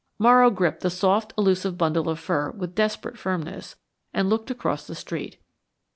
Morrow 0.17 0.49
gripped 0.49 0.79
the 0.81 0.89
soft, 0.89 1.31
elusive 1.37 1.77
bundle 1.77 2.09
of 2.09 2.17
fur 2.17 2.49
with 2.49 2.73
desperate 2.73 3.19
firmness 3.19 3.75
and 4.15 4.31
looked 4.31 4.49
across 4.49 4.87
the 4.87 4.95
street. 4.95 5.37